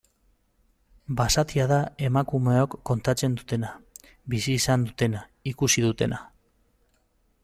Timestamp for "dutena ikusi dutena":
4.89-6.23